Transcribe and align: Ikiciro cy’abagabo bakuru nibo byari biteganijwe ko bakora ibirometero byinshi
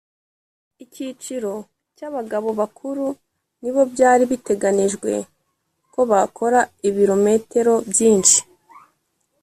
Ikiciro 0.83 1.53
cy’abagabo 1.97 2.49
bakuru 2.59 3.05
nibo 3.61 3.81
byari 3.93 4.23
biteganijwe 4.31 5.11
ko 5.93 5.99
bakora 6.11 6.59
ibirometero 6.87 7.73
byinshi 7.91 8.39